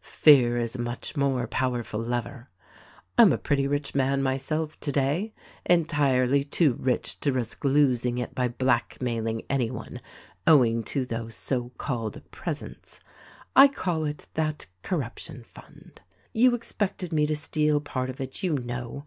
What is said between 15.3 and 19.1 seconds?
fund.' You expected me to steal part of it, you know.